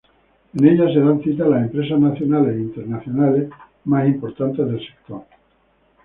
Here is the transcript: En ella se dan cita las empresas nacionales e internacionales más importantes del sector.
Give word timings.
En 0.55 0.65
ella 0.65 0.91
se 0.91 0.99
dan 0.99 1.21
cita 1.21 1.45
las 1.47 1.61
empresas 1.61 1.99
nacionales 1.99 2.55
e 2.55 2.59
internacionales 2.61 3.49
más 3.85 4.07
importantes 4.07 4.65
del 4.65 4.83
sector. 4.83 5.25